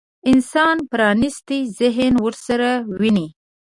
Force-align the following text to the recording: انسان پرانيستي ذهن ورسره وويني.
انسان 0.31 0.77
پرانيستي 0.91 1.59
ذهن 1.79 2.13
ورسره 2.25 2.71
وويني. 2.91 3.27